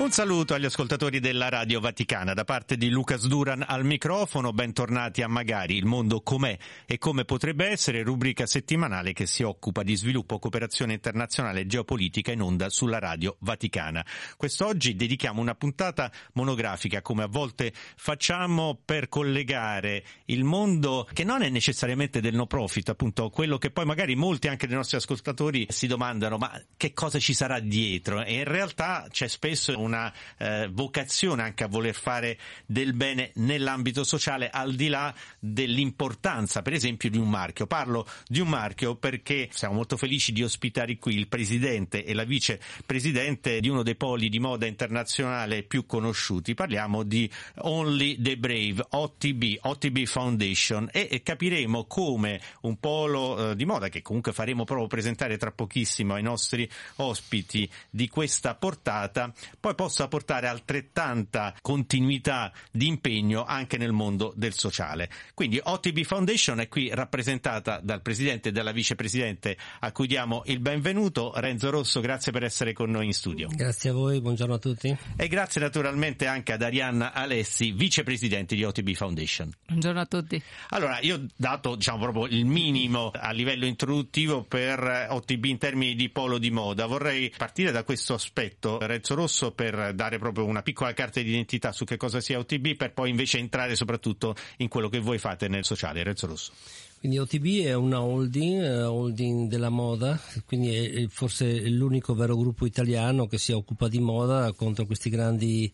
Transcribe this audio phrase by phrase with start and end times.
[0.00, 5.20] Un saluto agli ascoltatori della Radio Vaticana da parte di Lucas Duran al microfono, bentornati
[5.20, 9.94] a Magari, il mondo com'è e come potrebbe essere, rubrica settimanale che si occupa di
[9.94, 14.02] sviluppo, cooperazione internazionale e geopolitica in onda sulla Radio Vaticana.
[14.38, 21.42] Quest'oggi dedichiamo una puntata monografica, come a volte facciamo, per collegare il mondo che non
[21.42, 25.66] è necessariamente del no profit, appunto quello che poi magari molti anche dei nostri ascoltatori
[25.68, 28.24] si domandano ma che cosa ci sarà dietro?
[28.24, 33.32] E in realtà c'è spesso un una eh, vocazione anche a voler fare del bene
[33.34, 37.66] nell'ambito sociale al di là dell'importanza per esempio di un marchio.
[37.66, 42.24] Parlo di un marchio perché siamo molto felici di ospitare qui il presidente e la
[42.24, 46.54] vicepresidente di uno dei poli di moda internazionale più conosciuti.
[46.54, 53.64] Parliamo di Only the Brave, OTB, OTB Foundation e, capiremo come un polo eh, di
[53.64, 59.74] moda che comunque faremo proprio presentare tra pochissimo ai nostri ospiti di questa portata poi
[59.80, 65.08] possa portare altrettanta continuità di impegno anche nel mondo del sociale.
[65.32, 70.60] Quindi OTB Foundation è qui rappresentata dal presidente e dalla vicepresidente a cui diamo il
[70.60, 71.32] benvenuto.
[71.34, 73.48] Renzo Rosso, grazie per essere con noi in studio.
[73.50, 74.94] Grazie a voi, buongiorno a tutti.
[75.16, 79.50] E grazie naturalmente anche ad Arianna Alessi, vicepresidente di OTB Foundation.
[79.66, 80.42] Buongiorno a tutti.
[80.70, 85.94] Allora, io ho dato diciamo proprio il minimo a livello introduttivo per OTB in termini
[85.94, 86.84] di polo di moda.
[86.84, 91.28] Vorrei partire da questo aspetto, Renzo Rosso, per per dare proprio una piccola carta di
[91.28, 95.18] identità su che cosa sia OTB per poi invece entrare soprattutto in quello che voi
[95.18, 96.02] fate nel sociale.
[96.02, 96.52] Renzo Rosso.
[96.98, 102.66] Quindi OTB è una holding, uh, holding della moda, quindi è forse l'unico vero gruppo
[102.66, 105.72] italiano che si occupa di moda contro questi grandi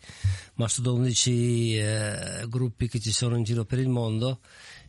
[0.55, 4.39] mastodontici uh, gruppi che ci sono in giro per il mondo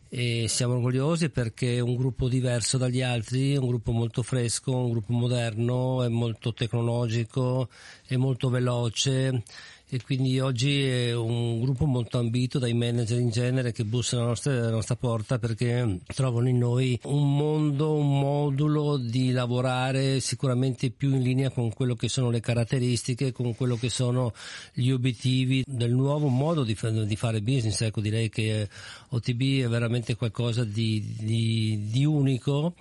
[0.08, 4.90] e siamo orgogliosi perché è un gruppo diverso dagli altri, un gruppo molto fresco, un
[4.90, 7.68] gruppo moderno, è molto tecnologico,
[8.06, 9.42] è molto veloce
[9.90, 14.30] e quindi oggi è un gruppo molto ambito dai manager in genere che bussano alla
[14.30, 20.90] nostra, alla nostra porta perché trovano in noi un mondo, un modulo di lavorare sicuramente
[20.90, 24.34] più in linea con quello che sono le caratteristiche, con quello che sono
[24.74, 27.80] gli obiettivi del nuovo modo di, di fare business.
[27.80, 28.68] Ecco, direi che
[29.08, 32.74] OTB è veramente qualcosa di, di, di unico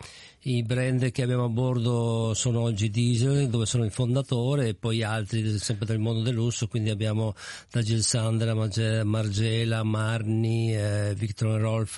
[0.48, 5.04] i brand che abbiamo a bordo sono oggi Diesel, dove sono il fondatore, e poi
[5.04, 7.36] altri sempre del mondo del lusso, quindi abbiamo
[7.70, 8.56] da Sandra,
[9.04, 11.96] Margela, Marni, eh, Victor Rolf,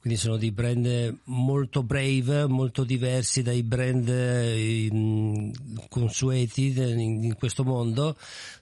[0.00, 5.50] quindi sono dei brand molto brave, molto diversi dai brand eh,
[5.88, 8.16] consueti in, in questo mondo,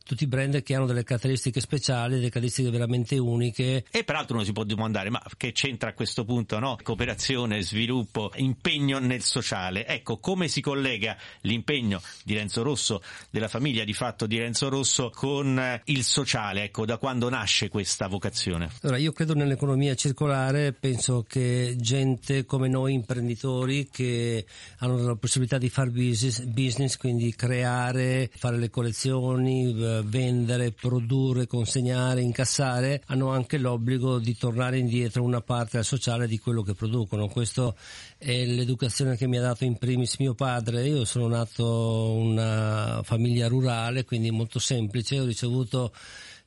[0.07, 3.85] tutti brand che hanno delle caratteristiche speciali, delle caratteristiche veramente uniche.
[3.91, 6.79] E peraltro uno si può domandare, ma che c'entra a questo punto, no?
[6.83, 9.87] Cooperazione, sviluppo, impegno nel sociale.
[9.87, 15.11] Ecco, come si collega l'impegno di Renzo Rosso, della famiglia di fatto di Renzo Rosso,
[15.15, 16.65] con eh, il sociale?
[16.65, 18.71] Ecco, da quando nasce questa vocazione?
[18.83, 24.45] Allora, io credo nell'economia circolare, penso che gente come noi imprenditori che
[24.79, 31.47] hanno la possibilità di fare business, business quindi creare, fare le collezioni, eh, vendere, produrre,
[31.47, 36.75] consegnare, incassare, hanno anche l'obbligo di tornare indietro una parte al sociale di quello che
[36.75, 37.29] producono.
[37.29, 37.77] Questo
[38.17, 40.87] è l'educazione che mi ha dato in primis mio padre.
[40.87, 45.93] Io sono nato in una famiglia rurale, quindi molto semplice, ho ricevuto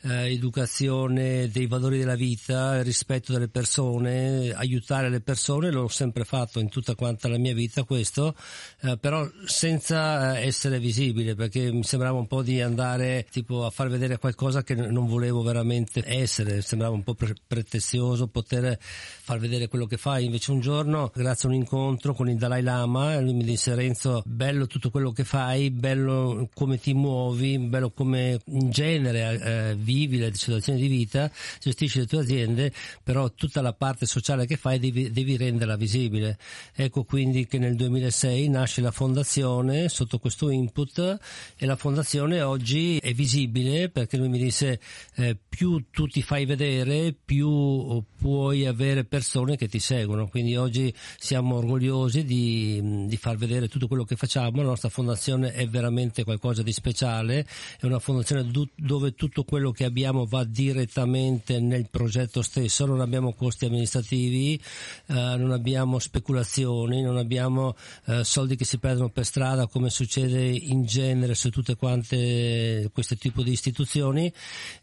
[0.03, 6.59] eh, educazione dei valori della vita, rispetto delle persone, aiutare le persone, l'ho sempre fatto
[6.59, 8.35] in tutta quanta la mia vita questo,
[8.81, 13.69] eh, però senza eh, essere visibile perché mi sembrava un po' di andare tipo a
[13.69, 19.39] far vedere qualcosa che non volevo veramente essere, sembrava un po' pre- pretenzioso poter far
[19.39, 23.19] vedere quello che fai, invece un giorno grazie a un incontro con il Dalai Lama
[23.19, 28.39] lui mi disse Renzo bello tutto quello che fai, bello come ti muovi, bello come
[28.45, 32.71] in genere eh, vivi le situazioni di vita, gestisci le tue aziende,
[33.03, 36.37] però tutta la parte sociale che fai devi, devi renderla visibile.
[36.73, 41.19] Ecco quindi che nel 2006 nasce la fondazione sotto questo input
[41.57, 44.79] e la fondazione oggi è visibile perché lui mi disse
[45.15, 50.27] eh, più tu ti fai vedere più puoi avere persone che ti seguono.
[50.27, 54.61] Quindi oggi siamo orgogliosi di, di far vedere tutto quello che facciamo.
[54.61, 57.45] La nostra fondazione è veramente qualcosa di speciale.
[57.79, 63.01] È una fondazione dove tutto quello che che abbiamo va direttamente nel progetto stesso, non
[63.01, 64.61] abbiamo costi amministrativi,
[65.07, 67.75] eh, non abbiamo speculazioni, non abbiamo
[68.05, 73.15] eh, soldi che si perdono per strada come succede in genere su tutte quante questo
[73.15, 74.31] tipo di istituzioni.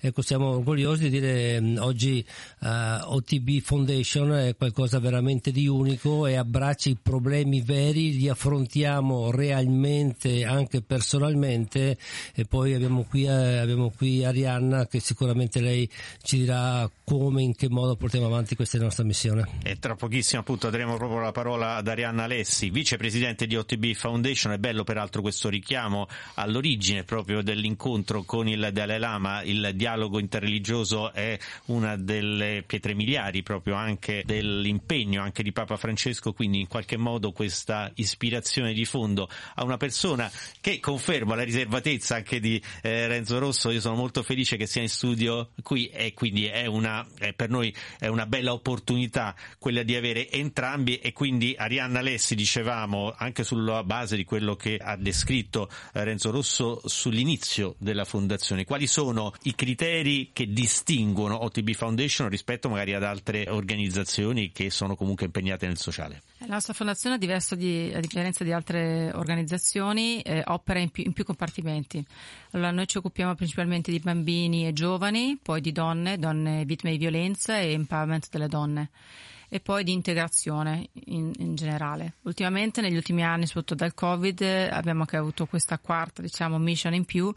[0.01, 6.27] Ecco, siamo orgogliosi di dire mh, oggi eh, OTB Foundation è qualcosa veramente di unico
[6.27, 11.97] e abbraccia i problemi veri, li affrontiamo realmente anche personalmente
[12.35, 15.89] e poi abbiamo qui, eh, abbiamo qui Arianna che sicuramente lei
[16.23, 19.47] ci dirà come, in che modo portiamo avanti questa nostra missione.
[19.63, 24.53] E tra pochissimo appunto daremo proprio la parola ad Arianna Alessi, vicepresidente di OTB Foundation.
[24.53, 29.43] È bello peraltro questo richiamo all'origine proprio dell'incontro con il Dalai Lama.
[29.43, 36.33] Il dialogo interreligioso è una delle pietre miliari proprio anche dell'impegno anche di Papa Francesco,
[36.33, 40.31] quindi in qualche modo questa ispirazione di fondo a una persona
[40.61, 43.71] che conferma la riservatezza anche di eh, Renzo Rosso.
[43.71, 47.51] Io sono molto felice che sia in studio qui e quindi è una, è per
[47.51, 53.45] noi è una bella opportunità quella di avere entrambi e quindi Arianna Lessi dicevamo anche
[53.45, 58.65] sulla base di quello che ha descritto eh, Renzo Rosso sull'inizio della fondazione.
[58.65, 64.97] Quali sono i criteri che distinguono OTB Foundation rispetto magari ad altre organizzazioni che sono
[64.97, 66.23] comunque impegnate nel sociale?
[66.39, 71.13] La nostra fondazione, a, di, a differenza di altre organizzazioni, eh, opera in più, in
[71.13, 72.05] più, compartimenti.
[72.53, 76.99] Allora, noi ci occupiamo principalmente di bambini e giovani, poi di donne, donne vittime di
[76.99, 78.91] violenza e empowerment delle donne
[79.49, 82.15] e poi di integrazione in, in, generale.
[82.23, 84.41] Ultimamente, negli ultimi anni, soprattutto dal Covid,
[84.71, 87.33] abbiamo anche avuto questa quarta, diciamo, mission in più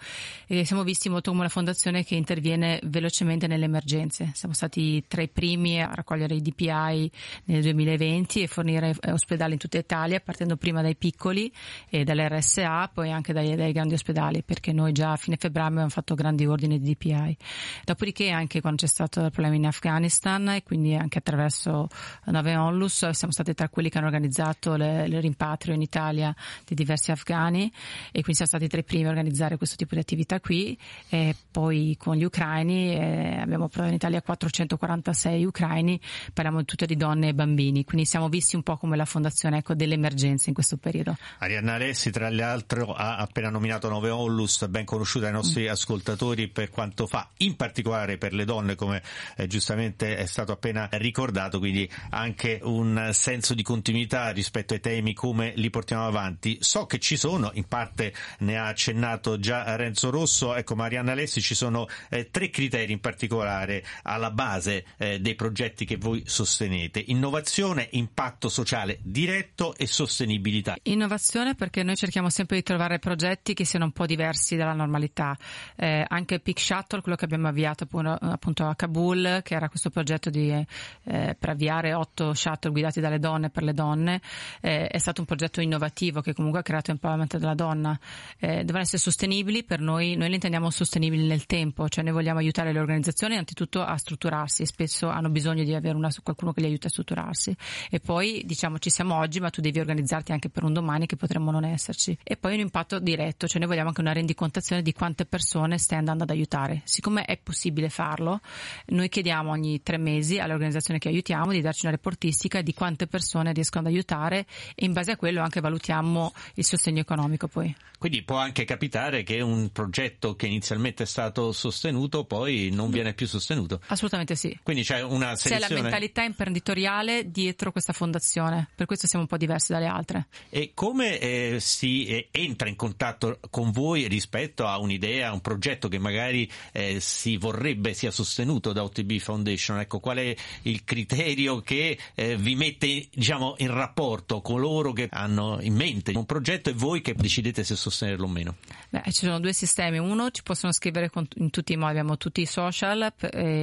[0.48, 4.32] e siamo visti molto come una fondazione che interviene velocemente nelle emergenze.
[4.34, 7.12] Siamo stati tra i primi a raccogliere i DPI
[7.46, 11.52] nel 2020 e fornire eh, ospedali in tutta Italia, partendo prima dai piccoli
[11.90, 15.90] e dall'RSA, poi anche dai, dai grandi ospedali, perché noi già a fine febbraio abbiamo
[15.90, 17.38] fatto grandi ordini di DPI.
[17.86, 21.88] Dopodiché, anche quando c'è stato il problema in Afghanistan e quindi anche attraverso
[22.26, 26.34] Nave Onlus, siamo stati tra quelli che hanno organizzato le, il rimpatrio in Italia
[26.66, 27.72] di diversi afghani
[28.08, 30.78] e quindi siamo stati tra i primi a organizzare questo tipo di attività qui
[31.10, 36.00] e poi con gli ucraini eh, abbiamo provato in Italia 446 ucraini,
[36.34, 39.74] parliamo tutte di donne e bambini, quindi siamo visti un po' come la fondazione ecco,
[39.74, 41.18] delle emergenze in questo periodo.
[41.40, 45.70] Arianna Alessi tra le altre ha appena nominato Nove Onlus, ben conosciuta ai nostri mm.
[45.70, 49.02] ascoltatori per quanto fa, in particolare per le donne come
[49.36, 55.14] eh, giustamente è stato appena ricordato, quindi anche un senso di continuità rispetto ai temi
[55.14, 56.58] come li portiamo avanti.
[56.60, 61.42] So che ci sono, in parte ne ha accennato già Renzo Rosso, ecco Marianna Alessi,
[61.42, 67.04] ci sono eh, tre criteri in particolare alla base eh, dei progetti che voi sostenete.
[67.08, 70.76] Innovazione, impatto sociale diretto e sostenibilità.
[70.84, 75.38] Innovazione perché noi cerchiamo sempre di trovare progetti che siano un po' diversi dalla normalità.
[75.76, 80.30] Eh, anche Peak Shuttle, quello che abbiamo avviato appunto a Kabul, che era questo progetto
[80.30, 81.50] di, eh, per
[81.82, 84.22] creare otto shuttle guidati dalle donne per le donne,
[84.62, 88.00] eh, è stato un progetto innovativo che comunque ha creato empowerment della donna.
[88.40, 92.40] Eh, devono essere sostenibili per noi, noi li intendiamo sostenibili nel tempo, cioè noi vogliamo
[92.40, 96.62] aiutare le organizzazioni innanzitutto a strutturarsi e spesso hanno bisogno di avere una, qualcuno che
[96.62, 97.56] li aiuti a strutturarsi
[97.90, 101.16] e poi diciamo ci siamo oggi ma tu devi organizzarti anche per un domani che
[101.16, 104.94] potremmo non esserci e poi un impatto diretto, cioè noi vogliamo anche una rendicontazione di
[104.94, 106.82] quante persone stai andando ad aiutare.
[106.84, 108.40] Siccome è possibile farlo,
[108.88, 112.74] noi chiediamo ogni tre mesi alle organizzazioni che aiutiamo di dare darci una reportistica di
[112.74, 117.48] quante persone riescono ad aiutare e in base a quello anche valutiamo il sostegno economico
[117.48, 117.74] poi.
[117.98, 123.14] Quindi può anche capitare che un progetto che inizialmente è stato sostenuto poi non viene
[123.14, 123.80] più sostenuto.
[123.88, 124.58] Assolutamente sì.
[124.64, 125.68] Quindi c'è una selezione.
[125.68, 130.28] C'è la mentalità imprenditoriale dietro questa fondazione, per questo siamo un po' diversi dalle altre.
[130.50, 135.88] E come eh, si eh, entra in contatto con voi rispetto a un'idea, un progetto
[135.88, 139.80] che magari eh, si vorrebbe sia sostenuto da OTB Foundation?
[139.80, 145.60] Ecco, qual è il criterio che eh, vi mette diciamo, in rapporto coloro che hanno
[145.62, 148.26] in mente un progetto e voi che decidete se sostenerlo?
[148.26, 148.56] o meno?
[148.90, 149.98] Beh, ci sono due sistemi.
[149.98, 153.12] Uno, ci possono scrivere in tutti i modi, abbiamo tutti i social,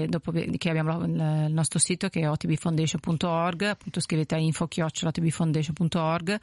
[0.08, 6.40] dopo che abbiamo il nostro sito che è otbfoundation.org, appunto scrivete a info-otbfoundation.org,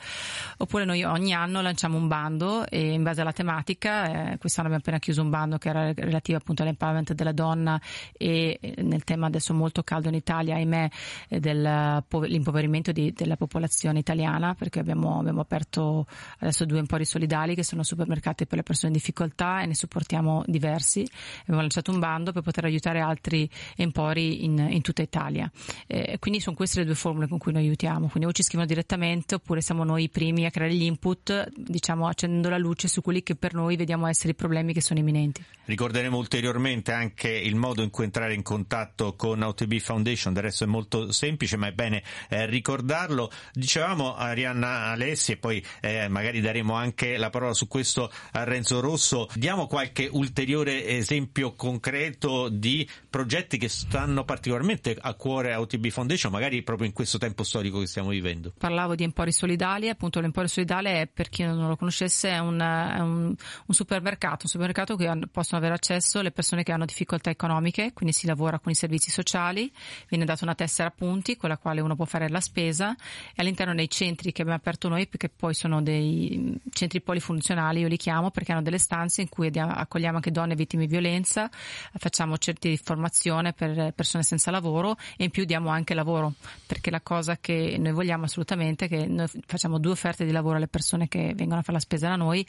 [0.57, 4.83] oppure noi ogni anno lanciamo un bando e in base alla tematica, eh, quest'anno abbiamo
[4.83, 7.79] appena chiuso un bando che era relativo appunto all'empowerment della donna
[8.13, 10.89] e eh, nel tema adesso molto caldo in Italia, ahimè,
[11.29, 16.07] eh, dell'impoverimento di, della popolazione italiana perché abbiamo, abbiamo, aperto
[16.39, 20.43] adesso due empori solidali che sono supermercati per le persone in difficoltà e ne supportiamo
[20.47, 21.07] diversi.
[21.41, 25.49] Abbiamo lanciato un bando per poter aiutare altri empori in, in tutta Italia.
[25.87, 28.07] Eh, quindi sono queste le due formule con cui noi aiutiamo.
[28.07, 32.07] Quindi o ci scrivono direttamente oppure siamo noi i primi a creare gli input, diciamo
[32.07, 35.43] accendendo la luce su quelli che per noi vediamo essere i problemi che sono imminenti.
[35.65, 40.63] Ricorderemo ulteriormente anche il modo in cui entrare in contatto con OTB Foundation, del resto
[40.63, 43.31] è molto semplice ma è bene eh, ricordarlo.
[43.53, 48.79] Dicevamo Arianna Alessi e poi eh, magari daremo anche la parola su questo a Renzo
[48.79, 49.27] Rosso.
[49.33, 56.31] Diamo qualche ulteriore esempio concreto di progetti che stanno particolarmente a cuore a OTB Foundation,
[56.31, 58.53] magari proprio in questo tempo storico che stiamo vivendo.
[58.57, 62.59] Parlavo di Empori Solidali, appunto l'Emporio Solidale è, per chi non lo conoscesse, è un,
[62.59, 67.29] è un, un supermercato, un supermercato che possono avere accesso le persone che hanno difficoltà
[67.29, 69.71] economiche, quindi si lavora con i servizi sociali,
[70.07, 73.35] viene data una tessera a punti con la quale uno può fare la spesa e
[73.37, 77.95] all'interno dei centri che abbiamo aperto noi, perché poi sono dei centri polifunzionali, io li
[77.95, 81.49] chiamo perché hanno delle stanze in cui accogliamo anche donne vittime di violenza,
[81.93, 86.33] facciamo certi di formazione per persone senza lavoro e in più diamo anche lavoro,
[86.67, 90.57] perché la cosa che noi vogliamo assolutamente è che noi facciamo due offerte di lavoro
[90.57, 92.45] alle persone che vengono a fare la spesa da noi,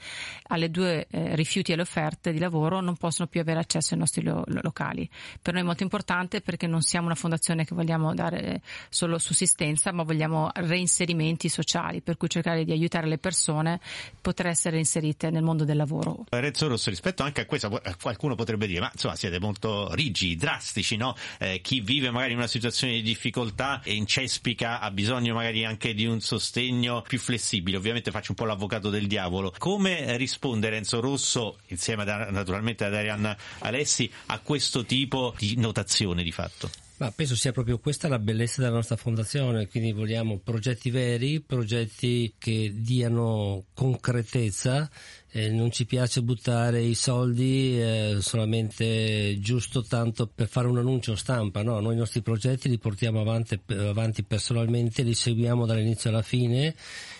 [0.48, 4.00] alle due eh, rifiuti e le offerte di lavoro non possono più avere accesso ai
[4.00, 5.08] nostri lo- locali.
[5.40, 8.55] Per noi è molto importante perché non siamo una fondazione che vogliamo dare
[8.88, 13.80] solo sussistenza, ma vogliamo reinserimenti sociali, per cui cercare di aiutare le persone a
[14.20, 16.24] poter essere inserite nel mondo del lavoro.
[16.28, 20.96] Rezzo Rosso, rispetto anche a questo, qualcuno potrebbe dire, ma insomma siete molto rigidi, drastici,
[20.96, 21.14] no?
[21.38, 25.94] Eh, chi vive magari in una situazione di difficoltà e incespica ha bisogno magari anche
[25.94, 27.76] di un sostegno più flessibile.
[27.76, 29.52] Ovviamente faccio un po' l'avvocato del diavolo.
[29.58, 36.22] Come risponde Renzo Rosso, insieme a, naturalmente ad Arianna Alessi, a questo tipo di notazione
[36.22, 36.85] di fatto?
[36.98, 42.34] Ma penso sia proprio questa la bellezza della nostra fondazione, quindi vogliamo progetti veri, progetti
[42.38, 44.88] che diano concretezza,
[45.30, 51.16] eh, non ci piace buttare i soldi eh, solamente giusto tanto per fare un annuncio
[51.16, 51.80] stampa, no?
[51.80, 56.74] noi i nostri progetti li portiamo avanti, avanti personalmente, li seguiamo dall'inizio alla fine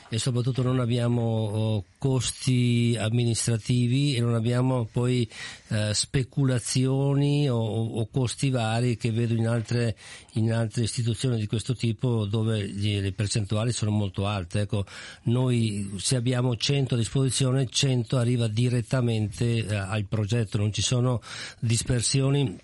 [0.09, 5.29] e soprattutto non abbiamo oh, costi amministrativi e non abbiamo poi
[5.69, 9.97] eh, speculazioni o, o, costi vari che vedo in altre,
[10.35, 14.61] in altre, istituzioni di questo tipo dove gli, le percentuali sono molto alte.
[14.61, 14.85] Ecco,
[15.25, 21.21] noi se abbiamo 100 a disposizione 100 arriva direttamente eh, al progetto, non ci sono
[21.59, 22.57] dispersioni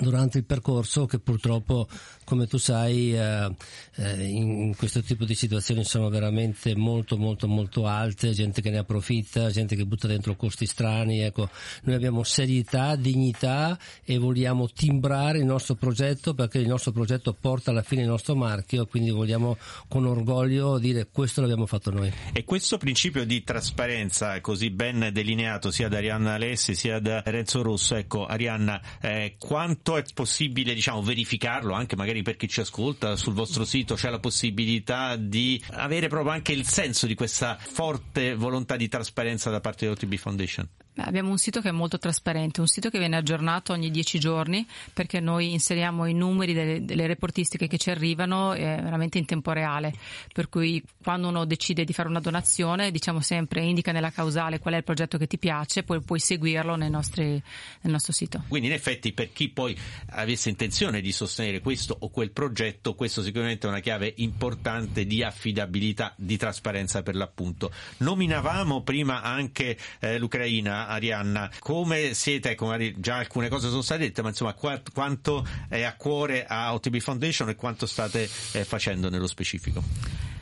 [0.00, 1.88] durante il percorso che purtroppo
[2.24, 3.48] come tu sai eh,
[3.96, 8.78] eh, in questo tipo di situazioni sono veramente molto molto molto alte, gente che ne
[8.78, 11.48] approfitta, gente che butta dentro costi strani, ecco,
[11.84, 17.70] noi abbiamo serietà, dignità e vogliamo timbrare il nostro progetto perché il nostro progetto porta
[17.70, 19.56] alla fine il nostro marchio, quindi vogliamo
[19.88, 22.12] con orgoglio dire questo l'abbiamo fatto noi.
[22.32, 27.62] E questo principio di trasparenza così ben delineato sia da Arianna Alessi sia da Renzo
[27.62, 33.16] Rosso, ecco Arianna, eh, quanto è possibile diciamo verificarlo anche magari per chi ci ascolta
[33.16, 38.34] sul vostro sito c'è la possibilità di avere proprio anche il senso di questa forte
[38.34, 40.68] volontà di trasparenza da parte dell'OTB Foundation?
[40.98, 44.66] Abbiamo un sito che è molto trasparente, un sito che viene aggiornato ogni dieci giorni
[44.92, 49.52] perché noi inseriamo i numeri delle, delle reportistiche che ci arrivano eh, veramente in tempo
[49.52, 49.92] reale,
[50.32, 54.74] per cui quando uno decide di fare una donazione diciamo sempre indica nella causale qual
[54.74, 58.44] è il progetto che ti piace, poi puoi seguirlo nostri, nel nostro sito.
[58.48, 59.78] Quindi in effetti per chi poi
[60.10, 65.22] avesse intenzione di sostenere questo o quel progetto, questo sicuramente è una chiave importante di
[65.22, 67.72] affidabilità, di trasparenza per l'appunto.
[67.98, 74.22] Nominavamo prima anche eh, l'Ucraina Arianna, come siete, ecco, già alcune cose sono state dette,
[74.22, 79.26] ma insomma quanto è a cuore a OTB Foundation e quanto state eh, facendo nello
[79.26, 79.82] specifico?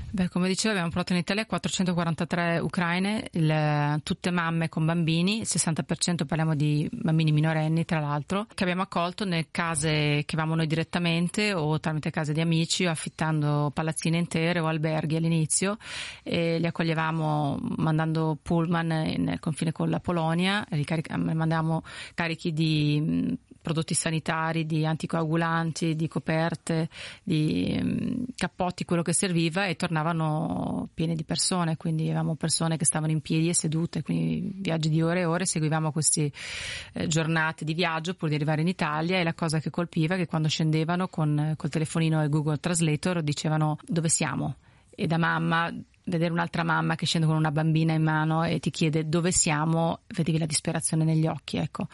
[0.09, 5.47] Beh, come dicevo, abbiamo portato in Italia 443 ucraine, il, tutte mamme con bambini, il
[5.47, 10.69] 60% parliamo di bambini minorenni, tra l'altro, che abbiamo accolto nelle case che avevamo noi
[10.69, 15.77] direttamente o tramite case di amici affittando palazzine intere o alberghi all'inizio
[16.23, 20.67] e li accoglievamo mandando pullman nel confine con la Polonia,
[21.17, 21.83] mandavamo
[22.15, 23.37] carichi di
[23.67, 26.89] prodotti sanitari, di anticoagulanti, di coperte,
[27.25, 32.85] di um, cappotti, quello che serviva e tornavano pieni di persone, quindi avevamo persone che
[32.85, 36.31] stavano in piedi e sedute, quindi viaggi di ore e ore, seguivamo queste
[36.93, 40.19] eh, giornate di viaggio pur di arrivare in Italia e la cosa che colpiva è
[40.19, 44.59] che quando scendevano con col telefonino e Google Translator dicevano dove siamo?
[44.95, 48.71] E da mamma vedere un'altra mamma che scende con una bambina in mano e ti
[48.71, 51.89] chiede dove siamo, vedevi la disperazione negli occhi, ecco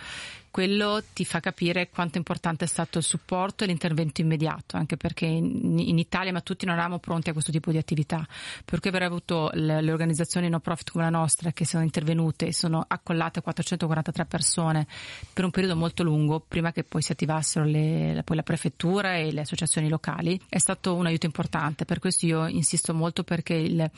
[0.53, 5.25] quello ti fa capire quanto importante è stato il supporto e l'intervento immediato, anche perché
[5.25, 8.25] in, in Italia ma tutti non eravamo pronti a questo tipo di attività,
[8.63, 12.47] per cui aver avuto le, le organizzazioni no profit come la nostra che sono intervenute
[12.47, 14.87] e sono accollate 443 persone
[15.33, 19.33] per un periodo molto lungo, prima che poi si attivassero le, poi la prefettura e
[19.33, 21.87] le associazioni locali, è stato un aiuto importante.
[21.87, 23.91] Per questo io insisto molto perché il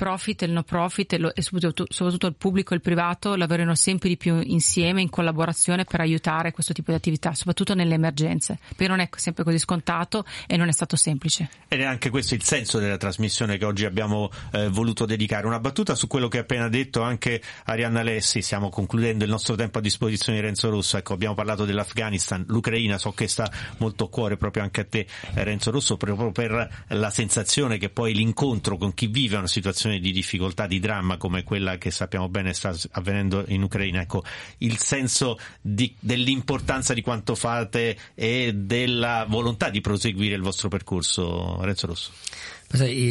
[0.00, 4.08] profit e il no profit e, soprattutto, soprattutto il pubblico e il privato lavorino sempre
[4.08, 8.86] di più insieme, in collaborazione per aiutare questo tipo di attività, soprattutto nelle emergenze, perché
[8.86, 11.50] non è sempre così scontato e non è stato semplice.
[11.66, 15.48] Ed è anche questo il senso della trasmissione che oggi abbiamo eh, voluto dedicare.
[15.48, 19.56] Una battuta su quello che ha appena detto anche Arianna Lessi, stiamo concludendo il nostro
[19.56, 24.04] tempo a disposizione di Renzo Rosso, ecco abbiamo parlato dell'Afghanistan, l'Ucraina, so che sta molto
[24.04, 28.14] a cuore proprio anche a te eh, Renzo Rosso, proprio per la sensazione che poi
[28.14, 32.52] l'incontro con chi vive una situazione di difficoltà, di dramma come quella che sappiamo bene
[32.54, 34.22] sta avvenendo in Ucraina, ecco
[34.58, 41.60] il senso di, dell'importanza di quanto fate e della volontà di proseguire il vostro percorso,
[41.62, 42.10] Renzo Rosso.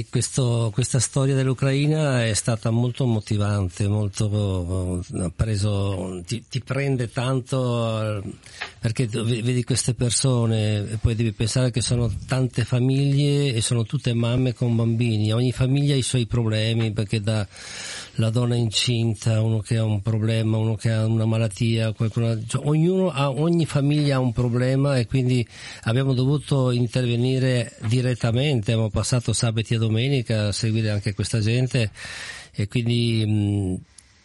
[0.09, 5.03] Questo, questa storia dell'Ucraina è stata molto motivante, molto
[5.35, 8.23] preso, ti, ti, prende tanto
[8.79, 14.13] perché vedi queste persone e poi devi pensare che sono tante famiglie e sono tutte
[14.13, 17.45] mamme con bambini, ogni famiglia ha i suoi problemi perché da
[18.19, 22.65] la donna incinta, uno che ha un problema, uno che ha una malattia, qualcuno, cioè,
[22.67, 25.45] ognuno ha, ogni famiglia ha un problema e quindi
[25.83, 31.91] abbiamo dovuto intervenire direttamente, abbiamo passato sabati e domenica a seguire anche questa gente
[32.51, 33.77] e quindi mh,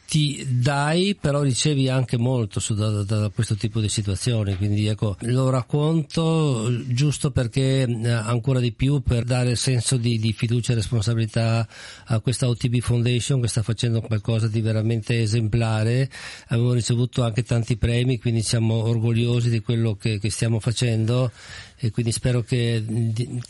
[0.07, 4.57] ti dai, però ricevi anche molto su, da, da, questo tipo di situazioni.
[4.57, 10.33] Quindi ecco, lo racconto giusto perché eh, ancora di più per dare senso di, di,
[10.33, 11.67] fiducia e responsabilità
[12.07, 16.11] a questa OTB Foundation che sta facendo qualcosa di veramente esemplare.
[16.49, 21.31] Abbiamo ricevuto anche tanti premi, quindi siamo orgogliosi di quello che, che stiamo facendo
[21.85, 22.83] e quindi spero che,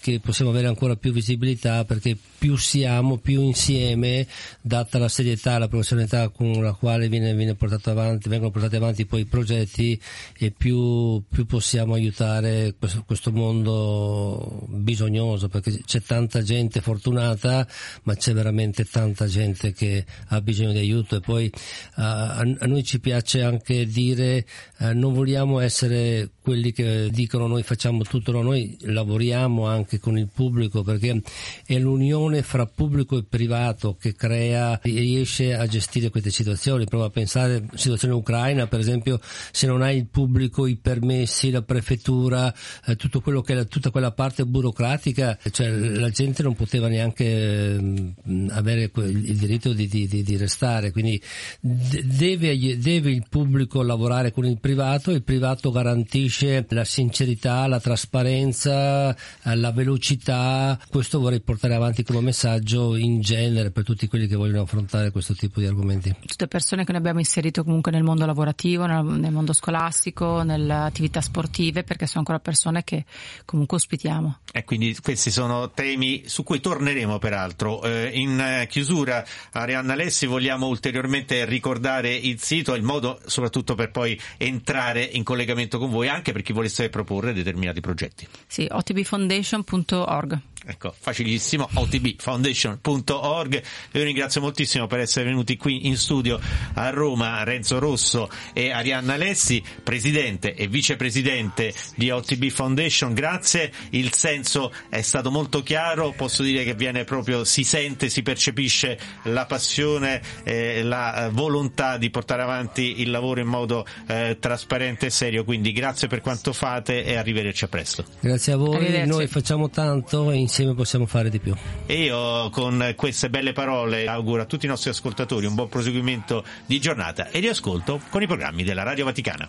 [0.00, 4.26] che, possiamo avere ancora più visibilità perché più siamo, più insieme,
[4.60, 9.06] data la serietà, la professionalità con la quale viene, viene portato avanti, vengono portati avanti
[9.06, 10.00] poi i progetti
[10.36, 17.66] e più, più possiamo aiutare questo, questo, mondo bisognoso perché c'è tanta gente fortunata
[18.02, 21.16] ma c'è veramente tanta gente che ha bisogno di aiuto.
[21.16, 24.44] E poi uh, a, a, noi ci piace anche dire
[24.80, 30.28] uh, non vogliamo essere quelli che dicono noi facciamo tutto noi lavoriamo anche con il
[30.32, 31.22] pubblico perché
[31.64, 36.84] è l'unione fra pubblico e privato che crea e riesce a gestire queste situazioni.
[36.84, 41.50] Prova a pensare alla situazione ucraina, per esempio, se non hai il pubblico, i permessi,
[41.50, 42.52] la prefettura,
[42.86, 48.12] eh, che è tutta quella parte burocratica, cioè la gente non poteva neanche eh,
[48.50, 50.90] avere il diritto di, di, di restare.
[50.90, 51.20] Quindi
[51.60, 56.33] deve, deve il pubblico lavorare con il privato, il privato garantisce
[56.68, 63.70] la sincerità, la trasparenza eh, la velocità, questo vorrei portare avanti come messaggio in genere
[63.70, 66.14] per tutti quelli che vogliono affrontare questo tipo di argomenti.
[66.26, 70.74] Tutte persone che noi abbiamo inserito comunque nel mondo lavorativo, nel, nel mondo scolastico, nelle
[70.74, 73.04] attività sportive, perché sono ancora persone che
[73.44, 74.38] comunque ospitiamo.
[74.52, 77.82] E quindi questi sono temi su cui torneremo peraltro.
[77.82, 84.18] Eh, in chiusura, Arianna Lessi, vogliamo ulteriormente ricordare il sito, il modo soprattutto per poi
[84.36, 88.26] entrare in collegamento con voi, anche per chi volesse proporre determinati progetti.
[88.46, 90.40] Sì, otbfoundation.org.
[90.66, 93.62] Ecco, facilissimo, otbfoundation.org.
[93.92, 96.40] Io ringrazio moltissimo per essere venuti qui in studio
[96.74, 103.12] a Roma Renzo Rosso e Arianna Lessi, presidente e vicepresidente di OTB Foundation.
[103.12, 108.22] Grazie, il senso è stato molto chiaro, posso dire che viene proprio, si sente, si
[108.22, 115.06] percepisce la passione, eh, la volontà di portare avanti il lavoro in modo eh, trasparente
[115.06, 115.44] e serio.
[115.44, 118.04] Quindi grazie per quanto fate e arrivederci a presto.
[118.20, 121.52] Grazie a voi, noi facciamo tanto e insieme possiamo fare di più.
[121.86, 126.44] E io con queste belle parole auguro a tutti i nostri ascoltatori un buon proseguimento
[126.64, 129.48] di giornata e di ascolto con i programmi della Radio Vaticana.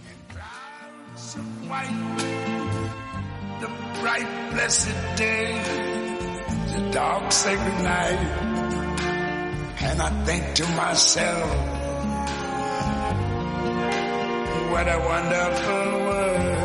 [14.71, 16.64] What a wonderful world.